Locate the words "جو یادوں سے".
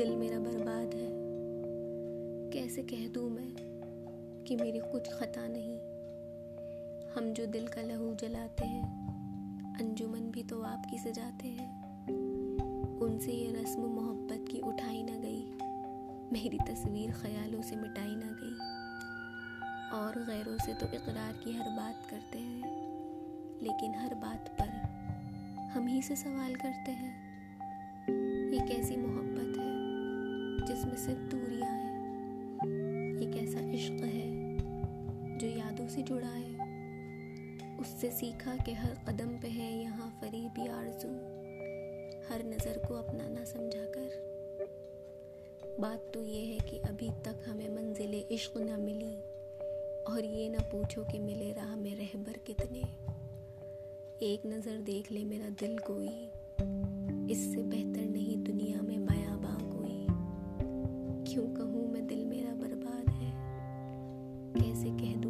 35.38-36.02